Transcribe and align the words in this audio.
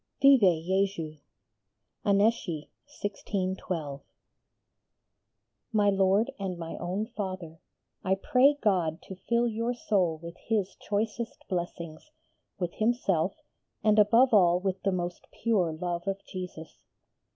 _Vive 0.19 0.41
[+] 0.41 0.41
Jésus! 0.67 1.19
ANNECY, 2.03 2.71
1612. 2.87 4.01
My 5.71 5.91
Lord 5.91 6.31
and 6.39 6.57
my 6.57 6.75
own 6.77 7.05
Father, 7.05 7.59
I 8.03 8.15
pray 8.15 8.57
God 8.59 8.99
to 9.03 9.15
fill 9.15 9.47
your 9.47 9.75
soul 9.75 10.17
with 10.17 10.37
His 10.47 10.73
choicest 10.89 11.45
blessings, 11.47 12.09
with 12.57 12.73
Himself, 12.79 13.35
and 13.83 13.99
above 13.99 14.33
all 14.33 14.59
with 14.59 14.81
the 14.81 14.91
most 14.91 15.27
pure 15.43 15.71
love 15.71 16.07
of 16.07 16.17
Jesus. 16.25 16.77